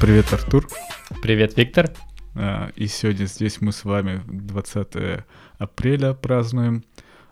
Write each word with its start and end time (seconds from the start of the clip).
Привет, 0.00 0.32
Артур. 0.32 0.68
Привет, 1.22 1.56
Виктор. 1.56 1.90
А, 2.36 2.70
И 2.76 2.86
сегодня 2.86 3.24
здесь 3.24 3.60
мы 3.60 3.72
с 3.72 3.84
вами 3.84 4.22
20 4.28 5.24
апреля 5.58 6.14
празднуем. 6.14 6.84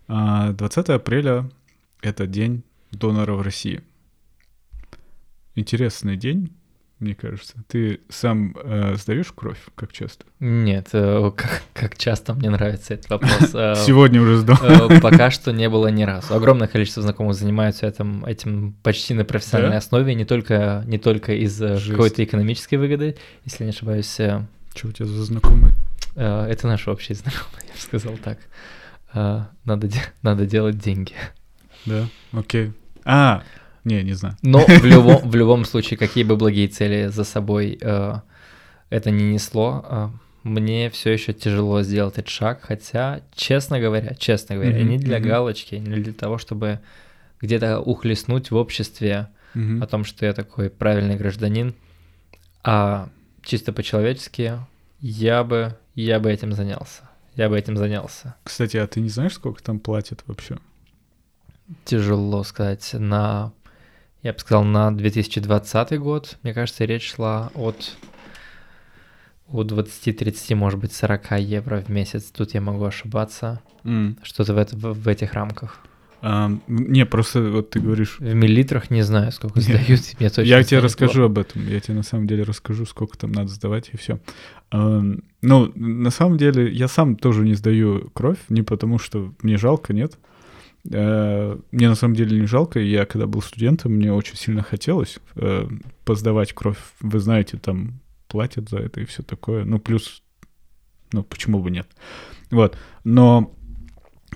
А, 0.09 0.53
20 0.53 0.89
апреля— 0.89 1.49
это 2.03 2.27
день 2.27 2.65
донора 2.91 3.35
в 3.35 3.43
России. 3.43 3.83
Интересный 5.55 6.17
день, 6.17 6.57
мне 6.99 7.15
кажется. 7.15 7.55
Ты 7.69 8.01
сам 8.09 8.57
э, 8.63 8.95
сдаешь 8.97 9.31
кровь, 9.35 9.59
как 9.75 9.93
часто? 9.93 10.25
Нет, 10.41 10.89
э, 10.93 11.31
как, 11.37 11.63
как 11.75 11.99
часто 11.99 12.33
мне 12.35 12.49
нравится 12.51 12.95
этот 12.95 13.11
вопрос. 13.11 13.51
Э, 13.55 13.75
Сегодня 13.77 14.23
уже 14.23 14.39
сдал. 14.39 14.57
э, 14.63 15.01
Пока 15.01 15.31
что 15.31 15.53
не 15.53 15.69
было 15.69 15.89
ни 15.89 16.05
разу. 16.05 16.35
Огромное 16.35 16.69
количество 16.69 17.03
знакомых 17.03 17.35
занимаются 17.35 17.87
этим, 17.87 18.25
этим 18.25 18.73
почти 18.83 19.13
на 19.15 19.25
профессиональной 19.25 19.77
основе, 19.79 20.15
не 20.15 20.25
только, 20.25 20.83
не 20.87 20.99
только 20.99 21.35
из 21.35 21.59
какой-то 21.59 22.25
экономической 22.25 22.77
выгоды, 22.77 23.17
если 23.45 23.65
не 23.65 23.71
ошибаюсь. 23.71 24.19
э, 24.21 24.43
Что 24.75 24.89
у 24.89 24.93
тебя 24.93 25.07
за 25.07 25.23
знакомый? 25.25 25.73
Это 26.15 26.67
наши 26.67 26.91
общие 26.91 27.15
знакомые, 27.15 27.67
я 27.69 27.75
бы 27.75 27.81
сказал 27.81 28.15
так. 28.17 28.39
Надо, 29.13 29.89
надо 30.23 30.47
делать 30.47 30.79
деньги. 30.79 31.13
Да, 31.85 32.07
окей. 32.33 32.73
А, 33.05 33.43
не, 33.87 34.03
не 34.03 34.13
знаю. 34.15 34.37
Но 34.43 34.67
в 34.67 34.85
любом, 34.85 35.31
в 35.31 35.35
любом 35.35 35.65
случае, 35.65 35.97
какие 35.97 36.25
бы 36.25 36.37
благие 36.37 36.69
цели 36.69 37.07
за 37.09 37.25
собой 37.25 37.79
э, 37.81 38.15
это 38.91 39.11
не 39.11 39.33
несло, 39.33 39.85
э, 39.89 40.09
мне 40.43 40.91
все 40.91 41.13
еще 41.13 41.33
тяжело 41.33 41.83
сделать 41.83 42.15
этот 42.19 42.29
шаг, 42.29 42.61
хотя, 42.63 43.21
честно 43.35 43.81
говоря, 43.81 44.15
честно 44.15 44.57
говоря, 44.57 44.79
Мгм, 44.79 44.89
не 44.89 44.99
для 44.99 45.19
мгм. 45.19 45.29
галочки, 45.29 45.77
не 45.77 45.97
для 45.97 46.13
того, 46.13 46.39
чтобы 46.39 46.81
где-то 47.41 47.81
ухлестнуть 47.81 48.51
в 48.51 48.57
обществе 48.57 49.29
Мгм. 49.55 49.83
о 49.83 49.87
том, 49.87 50.05
что 50.05 50.27
я 50.27 50.33
такой 50.33 50.69
правильный 50.69 51.17
гражданин, 51.17 51.75
а 52.63 53.09
чисто 53.43 53.73
по-человечески 53.73 54.59
я 55.01 55.45
бы, 55.45 55.77
я 55.95 56.21
бы 56.21 56.31
этим 56.31 56.53
занялся. 56.53 57.03
Я 57.37 57.49
бы 57.49 57.59
этим 57.59 57.77
занялся. 57.77 58.35
Кстати, 58.45 58.77
а 58.79 58.87
ты 58.87 59.01
не 59.01 59.09
знаешь, 59.11 59.35
сколько 59.35 59.63
там 59.63 59.79
платят 59.79 60.23
вообще? 60.27 60.59
Тяжело 61.85 62.43
сказать. 62.45 62.91
На, 62.95 63.53
я 64.23 64.33
бы 64.33 64.39
сказал, 64.39 64.65
на 64.65 64.91
2020 64.97 65.99
год, 65.99 66.39
мне 66.43 66.53
кажется, 66.55 66.85
речь 66.85 67.15
шла 67.15 67.51
от, 67.55 67.97
от 69.49 69.71
20-30, 69.71 70.55
может 70.55 70.81
быть, 70.81 70.93
40 70.93 71.39
евро 71.41 71.81
в 71.87 71.89
месяц. 71.89 72.25
Тут 72.25 72.55
я 72.55 72.61
могу 72.61 72.85
ошибаться. 72.85 73.61
М. 73.85 74.19
Что-то 74.23 74.55
в, 74.55 74.59
это- 74.59 74.77
в, 74.77 74.93
в 74.95 75.09
этих 75.09 75.33
рамках. 75.35 75.81
А, 76.23 76.51
не, 76.67 77.05
просто 77.07 77.43
вот 77.43 77.71
ты 77.71 77.79
говоришь... 77.79 78.19
В 78.19 78.35
миллилитрах 78.35 78.91
не 78.91 79.03
знаю, 79.03 79.31
сколько 79.31 79.61
Не. 79.61 79.65
сдают. 79.65 80.01
Мне 80.19 80.29
точно 80.31 80.43
Я 80.43 80.63
тебе 80.65 80.81
расскажу 80.81 81.13
плохо. 81.13 81.27
об 81.27 81.39
этом. 81.39 81.69
Я 81.69 81.79
тебе 81.79 81.95
на 81.95 82.03
самом 82.03 82.27
деле 82.27 82.43
расскажу, 82.43 82.85
сколько 82.87 83.17
там 83.19 83.31
надо 83.33 83.49
сдавать 83.49 83.91
и 83.93 83.97
все. 83.97 84.19
Ну, 84.73 85.73
на 85.77 86.11
самом 86.11 86.39
деле, 86.39 86.73
я 86.73 86.89
сам 86.89 87.15
тоже 87.17 87.43
не 87.45 87.55
сдаю 87.55 88.11
кровь, 88.15 88.39
не 88.49 88.63
потому 88.63 88.99
что 88.99 89.33
мне 89.43 89.57
жалко, 89.59 89.93
нет. 89.93 90.19
Э, 90.91 91.59
Мне 91.73 91.89
на 91.89 91.95
самом 91.95 92.15
деле 92.15 92.39
не 92.41 92.47
жалко. 92.47 92.81
Я 92.81 93.07
когда 93.07 93.27
был 93.27 93.43
студентом, 93.43 93.93
мне 93.93 94.13
очень 94.13 94.37
сильно 94.37 94.63
хотелось 94.63 95.19
э, 95.37 95.69
поздавать 96.05 96.53
кровь. 96.53 96.79
Вы 97.01 97.19
знаете, 97.21 97.59
там 97.59 98.01
платят 98.29 98.69
за 98.69 98.79
это 98.79 99.01
и 99.01 99.05
все 99.05 99.23
такое. 99.23 99.65
Ну, 99.65 99.79
плюс, 99.79 100.23
ну, 101.13 101.23
почему 101.23 101.61
бы 101.61 101.71
нет. 101.71 101.89
Вот. 102.51 102.77
Но 103.05 103.55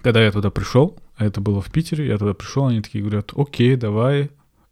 когда 0.03 0.23
я 0.25 0.33
туда 0.33 0.51
пришел, 0.51 0.99
а 1.17 1.27
это 1.27 1.41
было 1.41 1.61
в 1.61 1.71
Питере, 1.71 2.07
я 2.07 2.19
туда 2.19 2.35
пришел, 2.35 2.67
они 2.67 2.81
такие 2.81 3.03
говорят, 3.05 3.33
окей, 3.37 3.77
давай. 3.77 4.31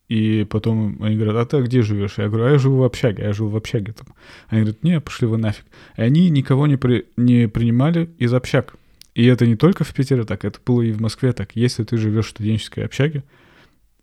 И 0.09 0.47
потом 0.49 1.03
они 1.03 1.17
говорят, 1.17 1.37
а 1.37 1.45
ты 1.45 1.63
где 1.63 1.83
живешь? 1.83 2.15
Я 2.17 2.29
говорю, 2.29 2.47
а 2.47 2.51
я 2.53 2.59
живу 2.59 2.79
в 2.79 2.85
общаге, 2.85 3.25
я 3.25 3.33
жил 3.35 3.49
в 3.49 3.57
общаге 3.57 3.93
там. 3.93 4.07
Они 4.49 4.63
говорят, 4.63 4.83
не, 4.83 5.01
пошли 5.01 5.27
вы 5.27 5.37
нафиг. 5.37 5.67
И 5.99 6.01
они 6.01 6.31
никого 6.31 6.67
не, 6.67 6.77
при- 6.77 7.07
не 7.19 7.47
принимали 7.47 8.09
из 8.17 8.33
общак. 8.33 8.77
И 9.19 9.25
это 9.27 9.49
не 9.49 9.57
только 9.57 9.83
в 9.83 9.93
Питере 9.93 10.23
так, 10.23 10.45
это 10.45 10.61
было 10.65 10.81
и 10.81 10.93
в 10.93 11.01
Москве 11.01 11.33
так. 11.33 11.57
Если 11.57 11.83
ты 11.83 11.97
живешь 11.97 12.27
в 12.27 12.31
студенческой 12.31 12.85
общаге, 12.85 13.25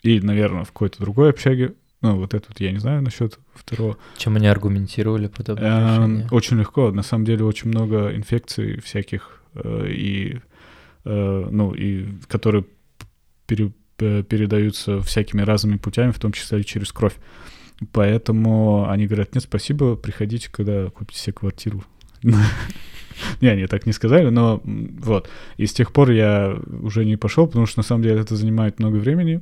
или, 0.04 0.20
наверное, 0.20 0.66
в 0.66 0.74
какой-то 0.74 1.00
другой 1.00 1.30
общаге, 1.30 1.74
ну, 2.02 2.18
вот 2.18 2.34
это 2.34 2.46
вот 2.50 2.60
я 2.60 2.74
не 2.74 2.80
знаю 2.80 3.02
насчет 3.02 3.40
второго, 3.54 3.98
Чем 4.18 4.36
они 4.36 4.48
аргументировали 4.48 5.28
подобное 5.28 5.72
Эм, 5.72 5.88
решение? 6.18 6.28
Очень 6.32 6.60
легко. 6.60 6.92
На 6.92 7.02
самом 7.02 7.24
деле 7.24 7.46
очень 7.46 7.70
много 7.70 8.14
инфекций 8.14 8.82
всяких, 8.82 9.42
э, 9.54 9.88
и, 9.90 10.42
э, 11.06 11.48
ну, 11.50 11.74
и 11.74 12.08
которые 12.28 12.66
пере- 13.48 13.72
э, 14.00 14.22
передаются 14.24 15.00
всякими 15.00 15.44
разными 15.44 15.78
путями, 15.78 16.12
в 16.12 16.20
том 16.20 16.34
числе 16.34 16.60
и 16.60 16.66
через 16.66 16.92
кровь. 16.92 17.16
Поэтому 17.94 18.90
они 18.90 19.08
говорят, 19.08 19.34
нет, 19.34 19.46
спасибо, 19.46 19.96
приходите, 19.96 20.52
когда 20.52 20.90
купите 20.90 21.22
себе 21.22 21.34
квартиру. 21.34 21.86
Не, 23.42 23.48
они 23.48 23.66
так 23.68 23.86
не 23.86 23.94
сказали, 23.94 24.30
но 24.30 24.62
вот. 24.64 25.30
И 25.58 25.66
с 25.66 25.74
тех 25.74 25.94
пор 25.94 26.12
я 26.12 26.58
уже 26.82 27.06
не 27.06 27.16
пошел, 27.16 27.48
потому 27.48 27.66
что 27.66 27.80
на 27.80 27.84
самом 27.84 28.04
деле 28.04 28.20
это 28.20 28.36
занимает 28.36 28.80
много 28.80 28.98
времени. 28.98 29.42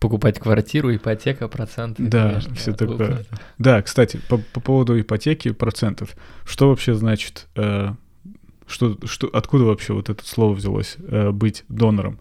Покупать 0.00 0.38
квартиру, 0.38 0.94
ипотека, 0.94 1.48
проценты. 1.48 2.02
Да, 2.02 2.40
конечно, 2.44 2.72
от 2.72 2.78
такое. 2.78 2.96
выплаты. 2.96 3.26
Да, 3.58 3.80
кстати, 3.82 4.20
по, 4.28 4.38
по 4.38 4.60
поводу 4.60 5.00
ипотеки 5.00 5.52
процентов. 5.52 6.16
Что 6.44 6.68
вообще 6.68 6.94
значит, 6.94 7.46
э, 7.54 7.92
что, 8.66 8.98
что, 9.04 9.28
откуда 9.32 9.64
вообще 9.64 9.94
вот 9.94 10.10
это 10.10 10.26
слово 10.26 10.54
взялось, 10.54 10.96
э, 10.98 11.30
быть 11.30 11.64
донором? 11.68 12.18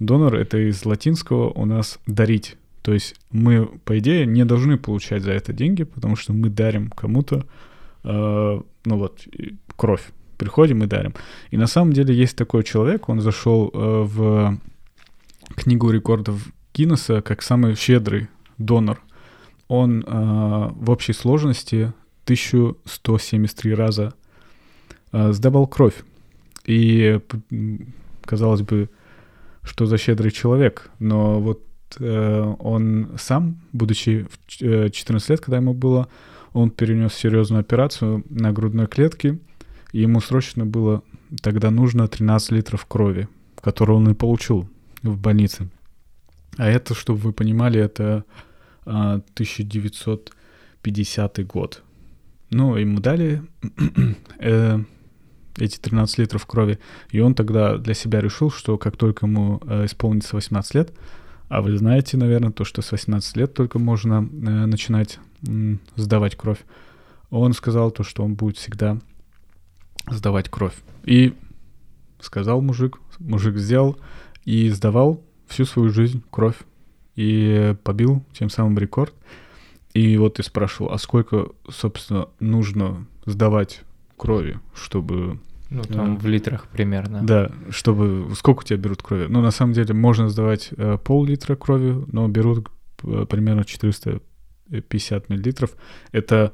Донор— 0.00 0.34
это 0.36 0.58
из 0.58 0.84
латинского 0.84 1.50
у 1.50 1.64
нас 1.64 1.98
«дарить». 2.06 2.56
То 2.82 2.92
есть 2.92 3.14
мы, 3.30 3.64
по 3.84 3.98
идее, 3.98 4.26
не 4.26 4.44
должны 4.44 4.76
получать 4.76 5.22
за 5.22 5.32
это 5.32 5.54
деньги, 5.54 5.84
потому 5.84 6.16
что 6.16 6.34
мы 6.34 6.50
дарим 6.50 6.90
кому-то, 6.90 7.46
э, 8.02 8.60
ну 8.84 8.98
вот, 8.98 9.26
кровь. 9.76 10.02
Приходим 10.36 10.82
и 10.82 10.86
дарим. 10.86 11.14
И 11.50 11.56
на 11.56 11.66
самом 11.66 11.92
деле 11.92 12.14
есть 12.14 12.36
такой 12.36 12.64
человек, 12.64 13.08
он 13.08 13.20
зашел 13.20 13.70
э, 13.72 14.02
в 14.04 14.58
книгу 15.54 15.90
рекордов 15.90 16.44
Гиннесса 16.74 17.22
как 17.22 17.42
самый 17.42 17.76
щедрый 17.76 18.28
донор. 18.58 19.00
Он 19.68 20.02
э, 20.02 20.04
в 20.06 20.90
общей 20.90 21.12
сложности 21.12 21.92
1173 22.24 23.74
раза 23.74 24.12
э, 25.12 25.32
сдавал 25.32 25.66
кровь. 25.66 26.02
И, 26.66 27.20
казалось 28.24 28.62
бы, 28.62 28.88
что 29.62 29.86
за 29.86 29.98
щедрый 29.98 30.30
человек. 30.30 30.90
Но 30.98 31.40
вот 31.40 31.62
э, 32.00 32.54
он 32.58 33.08
сам, 33.18 33.60
будучи 33.72 34.26
в 34.30 34.46
ч- 34.46 34.86
э, 34.86 34.90
14 34.90 35.30
лет, 35.30 35.40
когда 35.40 35.58
ему 35.58 35.74
было, 35.74 36.08
он 36.54 36.70
перенес 36.70 37.12
серьезную 37.12 37.60
операцию 37.60 38.24
на 38.30 38.52
грудной 38.52 38.86
клетке, 38.86 39.38
и 39.92 40.00
ему 40.00 40.20
срочно 40.20 40.64
было 40.64 41.02
тогда 41.42 41.70
нужно 41.70 42.08
13 42.08 42.52
литров 42.52 42.86
крови, 42.86 43.28
которую 43.60 43.98
он 43.98 44.10
и 44.10 44.14
получил 44.14 44.68
в 45.02 45.18
больнице. 45.18 45.68
А 46.56 46.68
это, 46.68 46.94
чтобы 46.94 47.18
вы 47.18 47.32
понимали, 47.32 47.80
это 47.80 48.24
а, 48.86 49.14
1950 49.34 51.46
год. 51.46 51.82
Ну, 52.50 52.76
ему 52.76 53.00
дали 53.00 53.42
э, 54.38 54.78
эти 55.56 55.78
13 55.78 56.18
литров 56.18 56.46
крови, 56.46 56.78
и 57.10 57.18
он 57.18 57.34
тогда 57.34 57.78
для 57.78 57.94
себя 57.94 58.20
решил, 58.20 58.50
что 58.50 58.78
как 58.78 58.96
только 58.96 59.26
ему 59.26 59.60
э, 59.66 59.86
исполнится 59.86 60.36
18 60.36 60.74
лет, 60.74 60.92
а 61.48 61.62
вы 61.62 61.76
знаете, 61.76 62.16
наверное, 62.16 62.52
то, 62.52 62.64
что 62.64 62.80
с 62.80 62.92
18 62.92 63.36
лет 63.36 63.54
только 63.54 63.80
можно 63.80 64.22
э, 64.22 64.66
начинать 64.66 65.18
сдавать 65.96 66.36
кровь, 66.36 66.60
он 67.30 67.52
сказал 67.52 67.90
то, 67.90 68.02
что 68.02 68.22
он 68.24 68.34
будет 68.34 68.56
всегда 68.56 68.98
сдавать 70.08 70.48
кровь. 70.48 70.76
И 71.04 71.34
сказал 72.20 72.60
мужик, 72.60 72.98
мужик 73.18 73.56
сделал 73.56 73.98
и 74.44 74.68
сдавал 74.70 75.22
всю 75.46 75.64
свою 75.64 75.90
жизнь 75.90 76.22
кровь 76.30 76.56
и 77.16 77.76
побил 77.84 78.24
тем 78.32 78.50
самым 78.50 78.78
рекорд. 78.78 79.14
И 79.92 80.16
вот 80.16 80.34
ты 80.34 80.42
спрашивал, 80.42 80.92
а 80.92 80.98
сколько, 80.98 81.48
собственно, 81.68 82.28
нужно 82.40 83.06
сдавать 83.26 83.82
крови, 84.16 84.58
чтобы... 84.74 85.38
Ну, 85.70 85.82
там 85.82 86.16
Да. 86.16 86.20
в 86.20 86.26
литрах 86.26 86.66
примерно. 86.68 87.22
Да, 87.22 87.50
чтобы... 87.70 88.32
Сколько 88.36 88.60
у 88.60 88.62
тебя 88.64 88.76
берут 88.76 89.02
крови? 89.02 89.26
Ну, 89.28 89.40
на 89.40 89.50
самом 89.50 89.72
деле, 89.72 89.94
можно 89.94 90.28
сдавать 90.28 90.70
э, 90.76 90.98
пол-литра 91.02 91.56
крови, 91.56 92.04
но 92.12 92.28
берут 92.28 92.68
э, 93.02 93.26
примерно 93.28 93.64
450 94.70 95.28
миллилитров. 95.28 95.76
Это, 96.12 96.52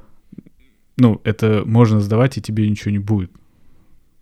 ну, 0.96 1.20
это 1.24 1.62
можно 1.66 2.00
сдавать, 2.00 2.36
и 2.38 2.42
тебе 2.42 2.68
ничего 2.68 2.90
не 2.90 2.98
будет 2.98 3.30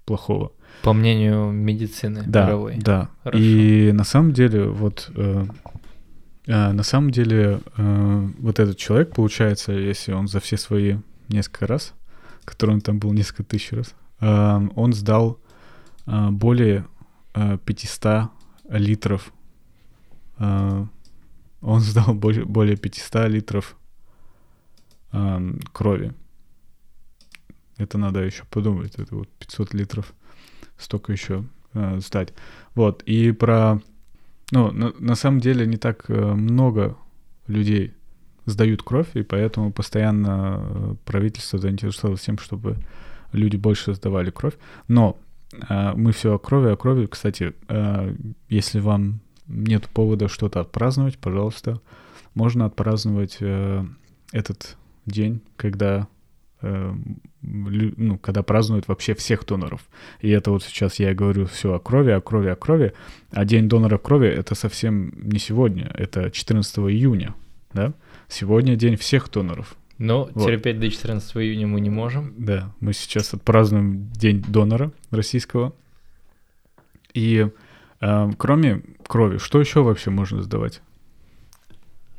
плохого. 0.05 0.53
По 0.83 0.93
мнению 0.93 1.51
медицины 1.51 2.23
Да, 2.27 2.47
мировой. 2.47 2.77
да. 2.79 3.09
Хорошо. 3.25 3.43
И 3.43 3.91
на 3.93 4.05
самом 4.05 4.33
деле, 4.33 4.65
вот 4.69 5.11
э, 5.17 5.45
э, 6.47 6.73
на 6.73 6.83
самом 6.83 7.11
деле, 7.11 7.61
э, 7.77 8.29
вот 8.39 8.59
этот 8.61 8.77
человек, 8.77 9.13
получается, 9.15 9.73
если 9.73 10.13
он 10.13 10.29
за 10.29 10.41
все 10.41 10.57
свои 10.57 10.97
несколько 11.29 11.67
раз, 11.67 11.95
который 12.45 12.75
он 12.75 12.81
там 12.81 12.99
был 12.99 13.13
несколько 13.13 13.43
тысяч 13.45 13.73
раз, 13.73 13.95
э, 14.21 14.69
он 14.77 14.93
сдал 14.93 15.41
э, 16.07 16.29
более 16.31 16.87
э, 17.35 17.59
500 17.65 18.31
литров. 18.71 19.33
э, 20.39 20.87
он 21.61 21.81
сдал 21.81 22.15
более, 22.15 22.45
более 22.45 22.77
500 22.77 23.29
литров 23.29 23.77
э, 25.13 25.53
крови. 25.73 26.13
Это 27.77 27.99
надо 27.99 28.21
еще 28.21 28.45
подумать. 28.51 28.95
Это 28.97 29.15
вот 29.15 29.29
500 29.39 29.75
литров 29.75 30.13
столько 30.77 31.13
еще 31.13 31.45
э, 31.75 32.01
сдать. 32.01 32.35
Вот. 32.75 33.03
И 33.05 33.33
про... 33.33 33.81
Ну, 34.51 34.73
на, 34.73 34.93
на 34.99 35.15
самом 35.15 35.41
деле 35.41 35.67
не 35.67 35.77
так 35.77 36.07
э, 36.09 36.35
много 36.35 36.97
людей 37.47 37.95
сдают 38.47 38.83
кровь, 38.83 39.09
и 39.15 39.23
поэтому 39.23 39.73
постоянно 39.73 40.61
э, 40.61 40.95
правительство 41.05 41.59
заинтересовалось 41.59 42.23
тем, 42.23 42.39
чтобы 42.39 42.77
люди 43.33 43.57
больше 43.57 43.95
сдавали 43.95 44.31
кровь. 44.31 44.55
Но 44.89 45.19
э, 45.69 45.93
мы 45.95 46.13
все 46.13 46.35
о 46.35 46.39
крови, 46.39 46.71
о 46.71 46.77
крови. 46.77 47.07
Кстати, 47.07 47.55
э, 47.69 48.15
если 48.49 48.81
вам 48.81 49.21
нет 49.47 49.89
повода 49.89 50.29
что-то 50.29 50.61
отпраздновать, 50.61 51.19
пожалуйста, 51.19 51.81
можно 52.35 52.67
отпраздновать 52.67 53.39
э, 53.41 53.85
этот 54.33 54.77
день, 55.09 55.41
когда 55.57 56.09
э, 56.61 56.95
ну, 57.43 58.19
когда 58.19 58.43
празднуют 58.43 58.89
вообще 58.89 59.15
всех 59.15 59.45
доноров. 59.47 59.83
И 60.21 60.29
это 60.29 60.51
вот 60.51 60.63
сейчас 60.63 60.99
я 60.99 61.15
говорю 61.15 61.47
все 61.47 61.75
о 61.75 61.79
крови, 61.79 62.11
о 62.11 62.21
крови, 62.21 62.49
о 62.49 62.57
крови. 62.57 62.93
А 63.31 63.45
День 63.45 63.69
донора 63.69 63.99
крови— 63.99 64.29
это 64.29 64.55
совсем 64.55 65.13
не 65.17 65.39
сегодня, 65.39 65.91
это 65.95 66.31
14 66.31 66.79
июня, 66.79 67.35
да? 67.73 67.93
Сегодня 68.29 68.77
день 68.77 68.97
всех 68.97 69.31
доноров. 69.31 69.77
Но 69.99 70.31
вот. 70.33 70.47
терпеть 70.47 70.79
до 70.79 70.89
14 70.89 71.37
июня 71.39 71.67
мы 71.67 71.81
не 71.81 71.91
можем. 71.91 72.35
Да, 72.39 72.73
мы 72.81 72.93
сейчас 72.93 73.35
отпразднуем 73.35 74.11
День 74.13 74.45
донора 74.47 74.93
российского. 75.11 75.75
И 77.15 77.49
э, 78.01 78.31
кроме 78.39 78.83
крови, 79.07 79.39
что 79.39 79.61
еще 79.61 79.83
вообще 79.83 80.11
можно 80.11 80.43
сдавать? 80.43 80.83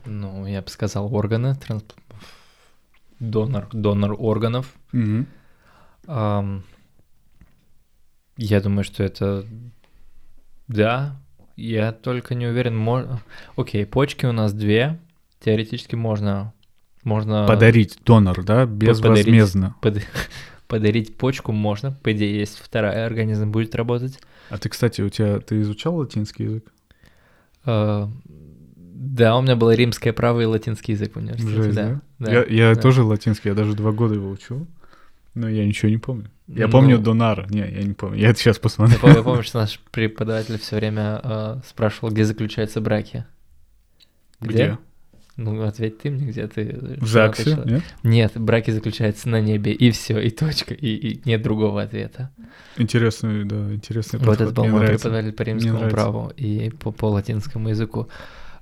Ну, 0.06 0.46
я 0.46 0.62
бы 0.62 0.68
сказал, 0.70 1.14
органы, 1.14 1.56
трансп... 1.56 1.94
донор, 3.20 3.68
донор 3.72 4.16
органов. 4.18 4.74
Угу. 4.94 5.26
Um, 6.08 6.62
я 8.38 8.62
думаю, 8.62 8.84
что 8.84 9.04
это 9.04 9.46
да. 10.68 11.20
Я 11.56 11.92
только 11.92 12.36
не 12.36 12.48
уверен. 12.48 12.78
Мож... 12.78 13.06
Окей, 13.56 13.86
почки 13.86 14.26
у 14.26 14.32
нас 14.32 14.54
две. 14.54 15.00
Теоретически 15.40 15.96
можно 15.96 16.54
можно... 17.04 17.46
Подарить 17.48 17.98
донор, 18.06 18.44
да, 18.44 18.66
безвозмездно. 18.66 19.76
Подарить, 19.82 20.08
под, 20.08 20.22
подарить 20.68 21.18
почку 21.18 21.52
можно, 21.52 21.92
по 21.92 22.12
идее, 22.12 22.38
есть 22.38 22.60
вторая 22.60 23.06
организм 23.06 23.52
будет 23.52 23.76
работать. 23.76 24.20
А 24.50 24.58
ты, 24.58 24.70
кстати, 24.70 25.02
у 25.02 25.10
тебя, 25.10 25.40
ты 25.40 25.62
изучал 25.62 25.96
латинский 25.96 26.46
язык? 26.46 26.72
Uh, 27.66 28.10
да, 28.76 29.38
у 29.38 29.42
меня 29.42 29.56
было 29.56 29.74
римское 29.74 30.14
право 30.14 30.42
и 30.42 30.46
латинский 30.46 30.94
язык 30.94 31.14
в 31.14 31.18
университете, 31.18 31.64
Жесть, 31.64 31.76
да. 31.76 31.90
да. 31.90 32.02
Я, 32.20 32.44
я 32.44 32.76
да. 32.76 32.82
тоже 32.82 33.04
латинский, 33.04 33.50
я 33.50 33.56
даже 33.56 33.74
два 33.74 33.92
года 33.92 34.16
его 34.16 34.30
учил, 34.30 34.68
но 35.36 35.48
я 35.48 35.66
ничего 35.66 35.90
не 35.90 35.98
помню. 35.98 36.30
Я 36.48 36.66
ну, 36.66 36.72
помню 36.72 36.98
Донара, 36.98 37.48
не, 37.50 37.60
я 37.60 37.84
не 37.84 37.94
помню, 37.94 38.20
я 38.20 38.30
это 38.30 38.40
сейчас 38.40 38.60
посмотрю. 38.60 38.96
Я 38.96 39.00
помню, 39.00 39.18
я 39.18 39.24
помню 39.24 39.44
что 39.44 39.60
наш 39.60 39.80
преподаватель 39.92 40.60
все 40.60 40.76
время 40.78 41.22
uh, 41.24 41.62
спрашивал, 41.66 42.12
где 42.12 42.26
заключаются 42.26 42.82
браки. 42.82 43.26
Где? 44.42 44.54
где? 44.54 44.78
Ну, 45.40 45.64
ответь 45.64 46.00
ты 46.00 46.10
мне, 46.10 46.26
где 46.28 46.48
ты... 46.48 46.98
В 47.00 47.08
ЗАГСе, 47.08 47.62
нет? 47.64 47.84
Нет, 48.04 48.34
браки 48.36 48.72
заключаются 48.72 49.30
на 49.30 49.40
небе, 49.40 49.72
и 49.72 49.90
все, 49.92 50.20
и 50.20 50.32
точка, 50.32 50.74
и, 50.74 50.88
и 50.88 51.22
нет 51.24 51.42
другого 51.42 51.82
ответа. 51.82 52.30
Интересный, 52.76 53.46
да, 53.46 53.74
интересный 53.74 54.20
подход. 54.20 54.40
Вот 54.40 54.52
это 54.52 54.64
мой 54.66 54.86
преподаватель 54.86 55.32
по 55.32 55.44
римскому 55.44 55.90
праву 55.90 56.34
и 56.36 56.72
по, 56.72 56.92
по 56.92 57.06
латинскому 57.06 57.70
языку. 57.70 58.10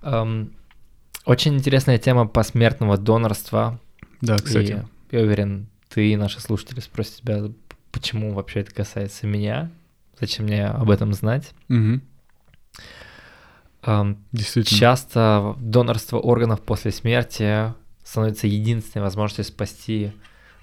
Um, 0.04 0.52
очень 1.28 1.56
интересная 1.56 1.98
тема 1.98 2.26
посмертного 2.26 2.98
донорства. 2.98 3.80
Да, 4.22 4.38
кстати. 4.38 4.86
И 5.12 5.16
я 5.16 5.22
уверен, 5.22 5.68
ты 5.90 6.12
и 6.12 6.16
наши 6.16 6.40
слушатели 6.40 6.80
спросят 6.80 7.18
тебя, 7.18 7.44
почему 7.92 8.34
вообще 8.34 8.62
это 8.62 8.74
касается 8.74 9.28
меня, 9.28 9.70
зачем 10.20 10.46
мне 10.46 10.66
об 10.66 10.90
этом 10.90 11.14
знать. 11.14 11.52
Угу. 11.70 12.02
Действительно. 14.32 14.80
Часто 14.80 15.56
донорство 15.60 16.18
органов 16.18 16.62
после 16.62 16.92
смерти 16.92 17.74
становится 18.04 18.48
единственной 18.48 19.04
возможностью 19.04 19.46
спасти 19.46 20.14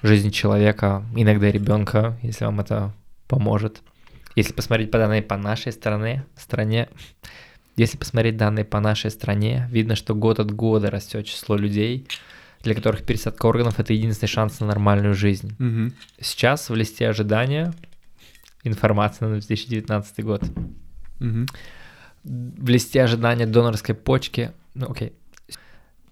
жизнь 0.02 0.30
человека, 0.30 1.04
иногда 1.14 1.50
ребенка, 1.50 2.18
если 2.22 2.44
вам 2.44 2.60
это 2.60 2.92
поможет. 3.28 3.80
Если 4.36 4.52
посмотреть 4.52 4.90
по 4.90 4.98
данные 4.98 5.22
по 5.22 5.36
нашей 5.36 5.72
стране, 5.72 6.24
стране, 6.36 6.88
если 7.76 7.96
посмотреть 7.96 8.36
данные 8.36 8.64
по 8.64 8.80
нашей 8.80 9.10
стране, 9.10 9.68
видно, 9.70 9.96
что 9.96 10.14
год 10.14 10.40
от 10.40 10.52
года 10.52 10.90
растет 10.90 11.26
число 11.26 11.56
людей, 11.56 12.06
для 12.62 12.74
которых 12.74 13.04
пересадка 13.04 13.46
органов 13.46 13.80
это 13.80 13.92
единственный 13.92 14.28
шанс 14.28 14.60
на 14.60 14.66
нормальную 14.66 15.14
жизнь. 15.14 15.54
Угу. 15.58 15.92
Сейчас 16.20 16.70
в 16.70 16.74
листе 16.74 17.08
ожидания 17.08 17.74
информация 18.62 19.28
на 19.28 19.34
2019 19.34 20.24
год. 20.24 20.42
Угу 21.20 21.46
в 22.24 22.68
листе 22.68 23.02
ожидания 23.02 23.46
донорской 23.46 23.94
почки, 23.94 24.52
ну 24.74 24.90
окей, 24.90 25.12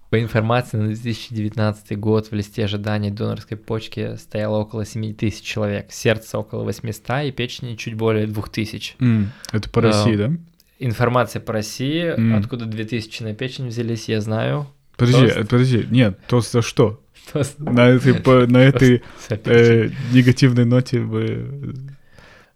по 0.09 0.21
информации 0.21 0.77
на 0.77 0.87
2019 0.87 1.97
год 1.99 2.27
в 2.27 2.33
листе 2.33 2.63
ожидания 2.63 3.09
донорской 3.09 3.57
почки 3.57 4.15
стояло 4.17 4.57
около 4.57 4.85
7 4.85 5.15
тысяч 5.15 5.43
человек, 5.43 5.91
сердце 5.91 6.37
около 6.37 6.63
800 6.63 7.25
и 7.25 7.31
печени 7.31 7.75
чуть 7.75 7.95
более 7.95 8.27
2000. 8.27 8.95
Mm, 8.99 9.25
это 9.51 9.69
по 9.71 9.81
России, 9.81 10.13
uh, 10.13 10.27
да? 10.27 10.37
Информация 10.79 11.39
по 11.39 11.53
России, 11.53 12.15
mm. 12.17 12.37
откуда 12.37 12.65
2000 12.65 13.23
на 13.23 13.33
печень 13.33 13.67
взялись, 13.67 14.09
я 14.09 14.21
знаю. 14.21 14.67
Подожди, 14.97 15.27
тост? 15.27 15.49
подожди, 15.49 15.87
нет, 15.89 16.19
тост 16.27 16.51
за 16.51 16.61
что? 16.61 17.01
Тост. 17.31 17.57
На 17.59 17.87
этой, 17.87 18.13
по, 18.15 18.45
на 18.47 18.57
этой 18.57 19.01
э, 19.29 19.89
негативной 20.11 20.65
ноте 20.65 20.99
вы... 20.99 21.75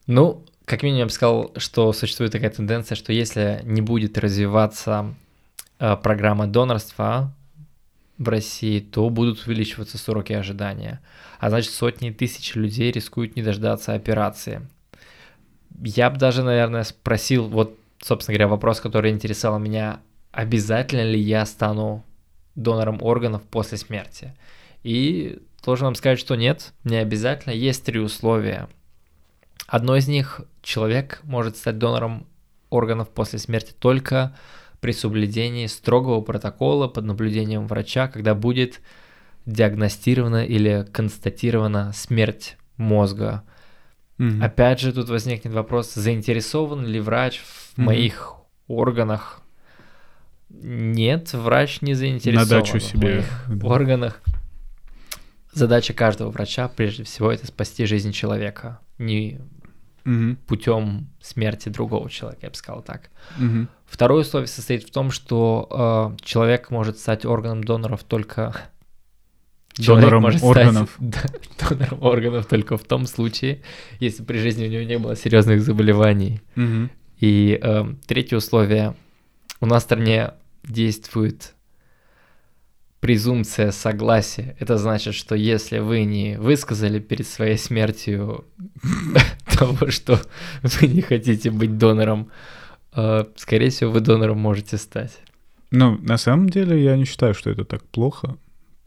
Ну, 0.08 0.44
как 0.66 0.84
минимум, 0.84 1.00
я 1.00 1.06
бы 1.06 1.12
сказал, 1.12 1.52
что 1.58 1.94
существует 1.94 2.31
такая 2.31 2.50
тенденция, 2.50 2.96
что 2.96 3.14
если 3.14 3.62
не 3.64 3.81
будет 3.81 4.18
развиваться 4.18 5.16
э, 5.80 5.96
программа 5.96 6.48
донорства 6.48 7.34
в 8.18 8.28
России, 8.28 8.80
то 8.80 9.10
будут 9.10 9.46
увеличиваться 9.48 9.98
сроки 9.98 10.34
ожидания. 10.34 11.00
А 11.40 11.50
значит, 11.50 11.72
сотни 11.72 12.10
тысяч 12.10 12.56
людей 12.56 12.92
рискуют 12.92 13.36
не 13.36 13.44
дождаться 13.44 13.94
операции. 13.94 14.68
Я 15.80 16.10
бы 16.10 16.18
даже, 16.18 16.44
наверное, 16.44 16.84
спросил, 16.84 17.48
вот, 17.48 17.78
собственно 18.02 18.38
говоря, 18.38 18.48
вопрос, 18.48 18.80
который 18.80 19.12
интересовал 19.12 19.60
меня, 19.60 20.02
обязательно 20.32 21.04
ли 21.04 21.19
я 21.19 21.45
стану 21.45 22.04
донором 22.56 23.02
органов 23.02 23.44
после 23.44 23.78
смерти? 23.78 24.36
И 24.83 25.40
должен 25.64 25.86
вам 25.86 25.95
сказать, 25.95 26.19
что 26.19 26.36
нет, 26.36 26.74
не 26.83 26.98
обязательно. 26.98 27.54
Есть 27.54 27.83
три 27.86 28.00
условия. 28.00 28.69
Одно 29.68 29.95
из 29.98 30.07
них– 30.07 30.42
человек 30.62 31.19
может 31.24 31.57
стать 31.57 31.78
донором 31.78 32.26
органов 32.69 33.10
после 33.10 33.40
смерти 33.40 33.74
только 33.78 34.36
при 34.80 34.92
соблюдении 34.92 35.66
строгого 35.66 36.21
протокола 36.21 36.88
под 36.88 37.06
наблюдением 37.06 37.68
врача, 37.68 38.07
когда 38.07 38.36
будет 38.36 38.81
диагностирована 39.45 40.45
или 40.45 40.86
констатирована 40.92 41.92
смерть 41.94 42.57
мозга. 42.76 43.44
Mm-hmm. 44.18 44.44
Опять 44.44 44.80
же, 44.80 44.94
тут 44.94 45.09
возникнет 45.09 45.54
вопрос, 45.54 45.94
заинтересован 45.94 46.86
ли 46.86 47.00
врач 47.00 47.40
в 47.40 47.78
mm-hmm. 47.78 47.83
моих 47.83 48.33
органах? 48.68 49.42
Нет, 50.50 51.33
врач 51.33 51.81
не 51.81 51.94
заинтересован 51.94 52.47
На 52.47 52.56
дачу 52.59 52.80
себе. 52.80 53.24
в 53.45 53.50
моих 53.50 53.64
органах. 53.64 54.21
Задача 55.52 55.94
каждого 55.94 56.30
врача, 56.30 56.68
прежде 56.68 57.04
всего, 57.04 57.31
это 57.31 57.47
спасти 57.47 57.86
жизнь 57.86 58.12
человека. 58.12 58.80
Не 58.97 59.40
угу. 60.06 60.38
путем 60.47 61.09
смерти 61.19 61.69
другого 61.69 62.09
человека, 62.09 62.42
я 62.44 62.50
бы 62.50 62.56
сказал 62.56 62.81
так. 62.81 63.09
Угу. 63.40 63.68
Второе 63.86 64.21
условие 64.21 64.47
состоит 64.47 64.83
в 64.83 64.92
том, 64.92 65.12
что 65.12 66.16
э, 66.19 66.24
человек 66.24 66.69
может 66.69 66.97
стать 66.97 67.26
органом 67.26 67.64
доноров 67.64 68.04
только 68.04 68.56
Донором 69.78 70.24
может 70.24 70.44
органов. 70.44 70.98
Стать, 71.12 71.69
донором 71.69 72.04
органов 72.04 72.46
только 72.46 72.78
в 72.78 72.84
том 72.84 73.06
случае, 73.06 73.62
если 74.00 74.24
при 74.24 74.38
жизни 74.38 74.66
у 74.68 74.69
него 74.69 74.84
не 74.84 74.98
было 74.98 75.16
серьезных 75.16 75.62
заболеваний. 75.62 76.42
Угу. 76.56 76.90
И 77.19 77.60
э, 77.62 77.86
третье 78.07 78.38
условие. 78.38 78.96
У 79.60 79.66
нас 79.66 79.84
в 79.84 79.86
стране 79.86 80.31
действует 80.64 81.54
презумпция 83.00 83.72
согласия. 83.72 84.56
Это 84.60 84.78
значит, 84.78 85.14
что 85.14 85.36
если 85.36 85.80
вы 85.80 86.04
не 86.04 86.38
высказали 86.38 87.00
перед 87.00 87.28
своей 87.28 87.57
смертью 87.57 88.46
того, 89.57 89.90
что 89.90 90.19
вы 90.64 90.88
не 90.88 91.02
хотите 91.02 91.52
быть 91.52 91.78
донором, 91.78 92.31
э, 92.96 93.26
скорее 93.36 93.69
всего, 93.69 93.92
вы 93.92 94.00
донором 94.02 94.40
можете 94.40 94.78
стать. 94.78 95.19
Ну, 95.72 95.98
на 96.00 96.18
самом 96.18 96.50
деле, 96.50 96.81
я 96.84 96.96
не 96.96 97.06
считаю, 97.06 97.34
что 97.34 97.50
это 97.50 97.66
так 97.66 97.84
плохо, 97.84 98.38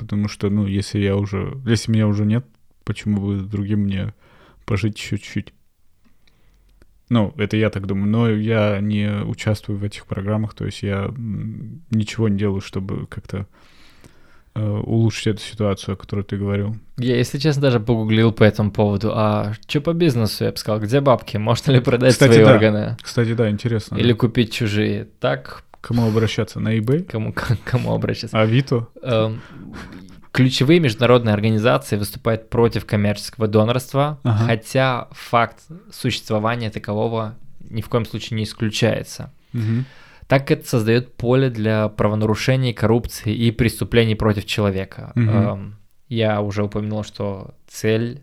потому 0.01 0.29
что, 0.29 0.49
ну, 0.49 0.67
если 0.67 0.99
я 0.99 1.15
уже, 1.15 1.61
если 1.67 1.93
меня 1.93 2.07
уже 2.09 2.25
нет, 2.25 2.47
почему 2.85 3.21
бы 3.21 3.37
другим 3.43 3.81
мне 3.81 4.15
пожить 4.65 4.97
чуть-чуть? 4.97 5.53
Ну, 7.11 7.35
это 7.37 7.57
я 7.57 7.71
так 7.71 7.87
думаю, 7.87 8.09
но 8.09 8.31
я 8.31 8.81
не 8.81 9.23
участвую 9.25 9.79
в 9.79 9.85
этих 9.85 10.07
программах, 10.07 10.55
то 10.55 10.65
есть 10.65 10.83
я 10.83 11.13
ничего 11.19 12.29
не 12.29 12.39
делаю, 12.39 12.61
чтобы 12.61 13.07
как-то 13.09 13.47
э, 14.55 14.65
улучшить 14.65 15.27
эту 15.27 15.43
ситуацию, 15.43 15.95
о 15.95 15.97
которой 15.97 16.25
ты 16.25 16.39
говорил? 16.39 16.77
Я, 16.97 17.17
если 17.17 17.39
честно, 17.39 17.63
даже 17.63 17.79
погуглил 17.81 18.33
по 18.33 18.45
этому 18.45 18.71
поводу. 18.71 19.11
А 19.13 19.53
что 19.69 19.81
по 19.81 19.93
бизнесу? 19.93 20.45
Я 20.45 20.53
бы 20.53 20.57
сказал, 20.57 20.81
где 20.81 21.01
бабки? 21.01 21.37
Можно 21.37 21.73
ли 21.73 21.81
продать 21.81 22.13
Кстати, 22.13 22.33
свои 22.33 22.45
да. 22.45 22.55
органы? 22.55 22.97
Кстати, 23.03 23.35
да, 23.35 23.51
интересно. 23.51 23.97
Или 23.97 24.13
купить 24.15 24.53
чужие? 24.53 25.09
Так, 25.19 25.65
Кому 25.81 26.07
обращаться? 26.07 26.61
На 26.61 26.77
eBay? 26.79 27.05
кому, 27.05 27.35
кому 27.65 27.93
обращаться? 27.95 28.39
Авито? 28.41 28.89
Эм, 29.03 29.41
Ключевые 30.33 30.79
международные 30.79 31.33
организации 31.35 31.97
выступают 31.97 32.51
против 32.51 32.87
коммерческого 32.87 33.49
донорства, 33.49 34.21
Ага. 34.23 34.45
хотя 34.47 35.09
факт 35.11 35.65
существования 35.93 36.71
такового 36.71 37.35
ни 37.69 37.81
в 37.81 37.89
коем 37.89 38.05
случае 38.07 38.37
не 38.37 38.45
исключается. 38.45 39.33
Мгм. 39.53 39.87
Так 40.29 40.51
это 40.53 40.69
создает 40.69 41.17
поле 41.17 41.51
для 41.51 41.89
правонарушений, 41.89 42.73
коррупции 42.73 43.35
и 43.35 43.51
преступлений 43.51 44.15
против 44.15 44.45
человека. 44.47 45.13
Мгм. 45.17 45.29
Эм, 45.31 45.77
Я 46.09 46.41
уже 46.43 46.65
упомянул, 46.65 47.03
что 47.05 47.55
цель 47.69 48.23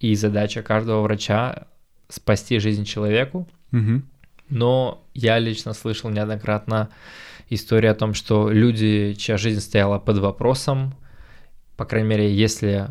и 0.00 0.14
задача 0.16 0.62
каждого 0.62 1.02
врача 1.02 1.66
спасти 2.08 2.58
жизнь 2.60 2.84
человеку, 2.84 3.48
Мгм. 3.72 4.04
Но 4.50 5.04
я 5.14 5.38
лично 5.38 5.72
слышал 5.72 6.10
неоднократно 6.10 6.88
историю 7.50 7.92
о 7.92 7.94
том, 7.94 8.14
что 8.14 8.50
люди, 8.50 9.14
чья 9.14 9.36
жизнь 9.36 9.60
стояла 9.60 9.98
под 9.98 10.18
вопросом, 10.18 10.94
по 11.76 11.84
крайней 11.84 12.08
мере, 12.08 12.34
если 12.34 12.88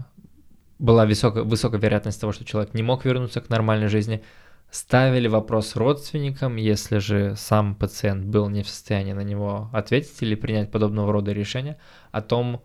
была 0.79 1.05
высокая, 1.05 1.43
высокая 1.43 1.79
вероятность 1.79 2.21
того, 2.21 2.33
что 2.33 2.45
человек 2.45 2.73
не 2.73 2.83
мог 2.83 3.05
вернуться 3.05 3.41
к 3.41 3.49
нормальной 3.49 3.87
жизни, 3.87 4.23
ставили 4.69 5.27
вопрос 5.27 5.75
родственникам, 5.75 6.55
если 6.57 6.99
же 6.99 7.35
сам 7.37 7.75
пациент 7.75 8.25
был 8.25 8.49
не 8.49 8.63
в 8.63 8.69
состоянии 8.69 9.13
на 9.13 9.23
него 9.23 9.69
ответить 9.73 10.21
или 10.21 10.35
принять 10.35 10.71
подобного 10.71 11.11
рода 11.11 11.31
решение, 11.31 11.77
о 12.11 12.21
том, 12.21 12.61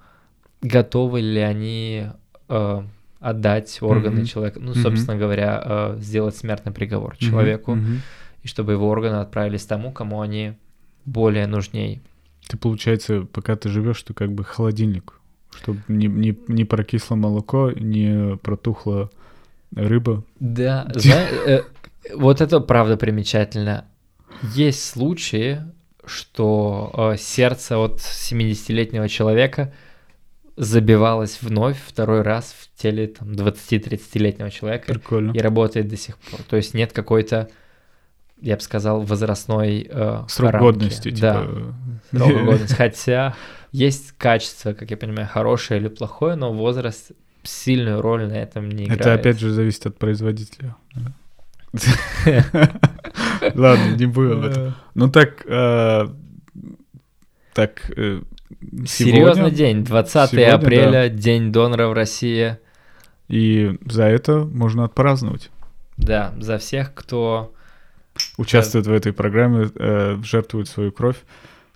готовы 0.61 1.21
ли 1.21 1.41
они 1.41 2.07
э, 2.49 2.83
отдать 3.21 3.79
органы 3.81 4.21
Мгм. 4.21 4.27
человека, 4.27 4.61
ну, 4.61 4.75
собственно 4.75 5.17
говоря, 5.17 5.63
э, 5.65 5.97
сделать 6.01 6.37
смертный 6.37 6.73
приговор 6.73 7.17
человеку 7.17 7.77
Мгм. 7.77 8.03
И 8.43 8.49
чтобы 8.49 8.73
его 8.73 8.89
органы 8.89 9.17
отправились 9.17 9.65
тому, 9.65 9.93
кому 9.93 10.21
они 10.21 10.55
более 11.05 11.47
нужней. 11.47 12.01
Ты, 12.49 12.57
получается, 12.57 13.23
пока 13.33 13.57
ты 13.57 13.69
живешь, 13.69 14.03
ты 14.03 14.15
как 14.15 14.33
бы 14.33 14.45
холодильник, 14.45 15.21
чтобы 15.55 15.81
не, 15.89 16.07
не, 16.07 16.37
не 16.49 16.65
прокисло 16.65 17.15
молоко, 17.15 17.71
не 17.73 18.37
протухла 18.39 19.11
рыба. 19.75 20.25
Да, 20.41 20.91
зна- 20.95 21.29
э, 21.47 21.63
вот 22.15 22.41
это 22.41 22.61
правда 22.61 22.97
примечательно. 22.97 23.87
Есть 24.55 24.85
случаи, 24.85 25.61
что 26.05 27.13
э, 27.15 27.17
сердце 27.19 27.79
от 27.79 27.99
70-летнего 28.01 29.09
человека 29.09 29.73
забивалось 30.57 31.39
вновь 31.41 31.79
второй 31.83 32.23
раз 32.23 32.55
в 32.59 32.81
теле 32.81 33.07
там, 33.09 33.33
20-30-летнего 33.33 34.51
человека 34.51 34.93
Прикольно. 34.93 35.33
и 35.33 35.39
работает 35.39 35.89
до 35.89 35.97
сих 35.97 36.19
пор. 36.19 36.41
То 36.43 36.57
есть 36.57 36.75
нет 36.75 36.93
какой-то, 36.93 37.49
я 38.43 38.57
бы 38.57 38.61
сказал, 38.63 39.01
возрастной 39.03 39.87
э, 39.89 40.23
Срок 40.29 40.51
рамки. 40.53 40.65
годности, 40.65 41.09
Да, 41.11 41.43
типа. 41.43 41.75
срок 42.11 42.45
годности. 42.45 42.75
Хотя 42.75 43.35
есть 43.71 44.13
качество, 44.19 44.73
как 44.75 44.91
я 44.91 44.97
понимаю, 44.97 45.29
хорошее 45.29 45.81
или 45.81 45.89
плохое, 45.89 46.35
но 46.35 46.53
возраст 46.53 47.13
сильную 47.45 48.01
роль 48.03 48.27
на 48.27 48.35
этом 48.35 48.69
не 48.69 48.85
играет. 48.85 49.01
Это 49.01 49.15
опять 49.15 49.39
же 49.41 49.51
зависит 49.51 49.87
от 49.87 49.97
производителя. 49.99 50.77
Ладно, 53.55 53.97
не 53.97 54.07
этом. 54.07 54.75
Ну 54.95 55.11
так, 55.11 55.45
э, 55.47 56.07
так, 57.55 57.91
э, 57.97 58.21
Серьезный 58.87 59.51
день, 59.51 59.85
20 59.85 60.31
сегодня, 60.31 60.55
апреля, 60.55 61.09
День 61.09 61.51
донора 61.53 61.89
в 61.89 61.95
России. 61.95 62.59
и 63.29 63.79
за 63.87 64.05
это 64.05 64.39
можно 64.45 64.85
отпраздновать. 64.85 65.51
Да, 65.97 66.33
за 66.39 66.59
всех, 66.59 66.95
кто... 66.95 67.53
Участвует 68.37 68.87
в 68.87 68.92
этой 68.92 69.12
программе, 69.12 69.71
э, 69.75 70.19
жертвует 70.23 70.69
свою 70.69 70.92
кровь, 70.92 71.16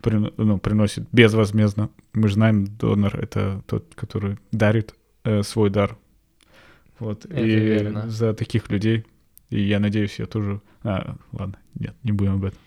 прин- 0.02 0.32
ну, 0.36 0.58
приносит 0.58 1.08
безвозмездно. 1.12 1.90
Мы 2.12 2.28
же 2.28 2.34
знаем, 2.34 2.66
донор— 2.66 3.16
это 3.20 3.62
тот, 3.66 3.94
который 3.94 4.38
дарит 4.52 4.94
э, 5.24 5.42
свой 5.42 5.70
дар. 5.70 5.96
Вот. 6.98 7.24
Это 7.26 7.40
и 7.40 7.58
верно. 7.58 8.08
за 8.08 8.32
таких 8.34 8.70
людей, 8.70 9.04
и 9.50 9.60
я 9.60 9.78
надеюсь, 9.80 10.18
я 10.18 10.26
тоже... 10.26 10.60
А, 10.82 11.16
ладно, 11.32 11.56
нет, 11.74 11.94
не 12.04 12.12
будем 12.12 12.34
об 12.34 12.44
этом. 12.44 12.58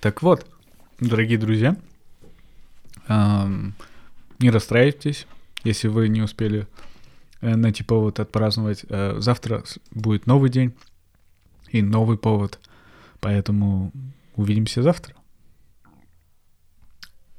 Так 0.00 0.22
вот, 0.22 0.46
дорогие 1.00 1.38
друзья, 1.38 1.76
ам, 3.06 3.74
не 4.38 4.50
расстраивайтесь, 4.50 5.26
если 5.64 5.88
вы 5.88 6.08
не 6.08 6.22
успели 6.22 6.66
э, 7.40 7.54
найти 7.56 7.82
повод 7.84 8.20
отпраздновать. 8.20 8.84
Э, 8.88 9.16
Завтра 9.18 9.64
будет 9.92 10.26
новый 10.26 10.50
день 10.50 10.74
и 11.74 11.82
новый 11.82 12.16
повод, 12.16 12.60
поэтому 13.18 13.90
увидимся 14.36 14.80
завтра. 14.80 15.12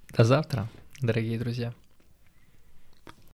До 0.09 0.25
завтра, 0.25 0.69
дорогие 1.01 1.39
друзья. 1.39 1.73